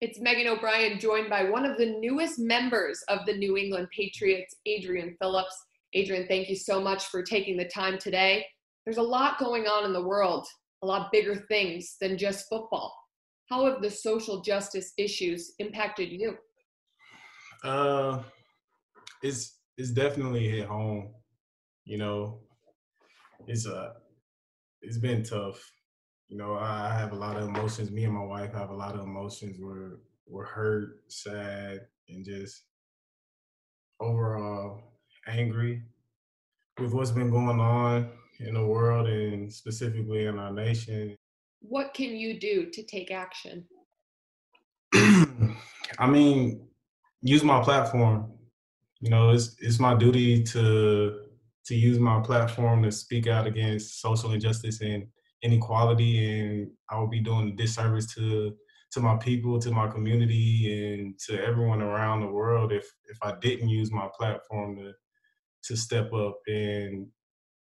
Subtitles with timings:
[0.00, 4.54] It's Megan O'Brien, joined by one of the newest members of the New England Patriots,
[4.64, 5.60] Adrian Phillips.
[5.92, 8.46] Adrian, thank you so much for taking the time today.
[8.84, 10.46] There's a lot going on in the world,
[10.84, 12.94] a lot bigger things than just football.
[13.50, 16.36] How have the social justice issues impacted you?
[17.64, 18.22] Uh,
[19.20, 21.08] it's it's definitely hit home.
[21.84, 22.38] You know,
[23.48, 23.94] it's uh,
[24.80, 25.60] it's been tough
[26.28, 27.90] you know, I, have a lot of emotions.
[27.90, 29.56] Me and my wife have a lot of emotions.
[29.58, 32.64] We're we're hurt, sad, and just
[33.98, 34.82] overall
[35.26, 35.82] angry
[36.78, 38.10] with what's been going on
[38.40, 41.16] in the world and specifically in our nation.
[41.60, 43.64] What can you do to take action?
[44.94, 46.68] I mean,
[47.22, 48.32] use my platform.
[49.00, 51.22] You know, it's it's my duty to
[51.66, 55.06] to use my platform to speak out against social injustice and
[55.42, 58.54] inequality and I would be doing a disservice to
[58.90, 63.34] to my people, to my community, and to everyone around the world if if I
[63.40, 64.92] didn't use my platform to
[65.64, 67.06] to step up and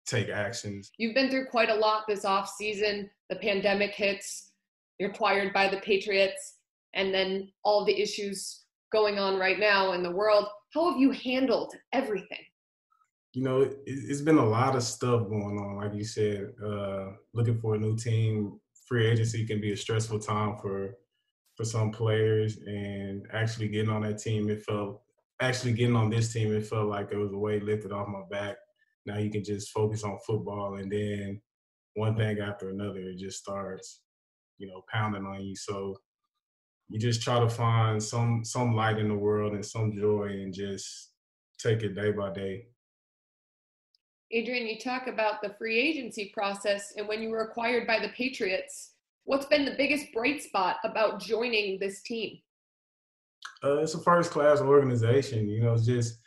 [0.06, 0.92] take actions.
[0.98, 3.10] You've been through quite a lot this off season.
[3.30, 4.52] The pandemic hits,
[5.00, 6.58] you're acquired by the Patriots,
[6.94, 10.48] and then all the issues going on right now in the world.
[10.74, 12.46] How have you handled everything?
[13.36, 15.76] You know, it, has been a lot of stuff going on.
[15.76, 20.20] Like you said, uh, looking for a new team, free agency can be a stressful
[20.20, 20.96] time for
[21.56, 25.02] for some players, and actually getting on that team, it felt
[25.42, 28.24] actually getting on this team, it felt like it was a weight lifted off my
[28.30, 28.56] back.
[29.06, 31.42] Now you can just focus on football, and then
[31.96, 34.02] one thing after another, it just starts,
[34.58, 35.56] you know, pounding on you.
[35.56, 35.98] So
[36.90, 40.54] you just try to find some some light in the world and some joy, and
[40.54, 41.12] just
[41.58, 42.68] take it day by day.
[44.32, 48.10] Adrian, you talk about the free agency process and when you were acquired by the
[48.10, 48.92] Patriots.
[49.24, 52.40] What's been the biggest bright spot about joining this team?
[53.64, 55.48] Uh, it's a first class organization.
[55.48, 56.20] You know, it's just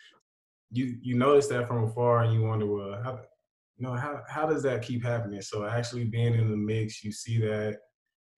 [0.71, 3.21] you you notice that from afar and you wonder, well, how
[3.77, 5.41] you know how how does that keep happening?
[5.43, 7.78] So actually being in the mix, you see that,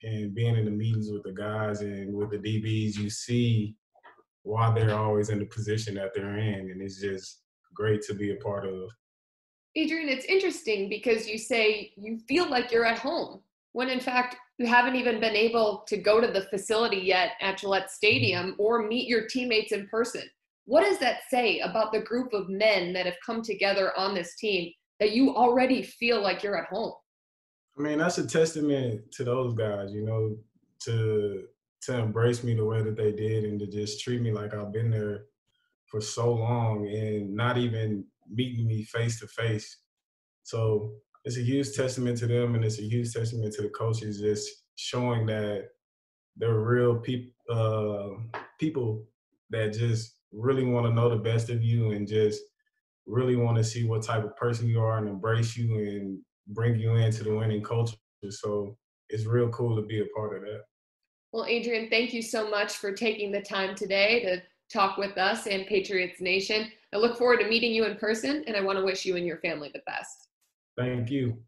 [0.02, 3.76] and being in the meetings with the guys and with the DBs, you see
[4.42, 7.42] why they're always in the position that they're in, and it's just
[7.74, 8.90] great to be a part of.
[9.76, 13.40] Adrian, it's interesting because you say you feel like you're at home
[13.72, 17.58] when in fact you haven't even been able to go to the facility yet at
[17.58, 20.22] Gillette Stadium or meet your teammates in person.
[20.66, 24.36] What does that say about the group of men that have come together on this
[24.36, 26.92] team that you already feel like you're at home?
[27.78, 30.36] I mean, that's a testament to those guys, you know,
[30.84, 31.44] to
[31.82, 34.72] to embrace me the way that they did and to just treat me like I've
[34.72, 35.24] been there
[35.90, 39.78] for so long and not even meeting me face to face.
[40.44, 40.92] So
[41.24, 44.48] it's a huge testament to them, and it's a huge testament to the coaches, just
[44.76, 45.68] showing that
[46.36, 49.04] they're real people, uh, people
[49.50, 52.40] that just really want to know the best of you and just
[53.06, 56.78] really want to see what type of person you are and embrace you and bring
[56.78, 57.96] you into the winning culture.
[58.28, 58.76] So
[59.08, 60.62] it's real cool to be a part of that.
[61.32, 64.42] Well, Adrian, thank you so much for taking the time today to
[64.72, 66.70] talk with us and Patriots Nation.
[66.92, 69.26] I look forward to meeting you in person, and I want to wish you and
[69.26, 70.28] your family the best.
[70.76, 71.38] Thank you.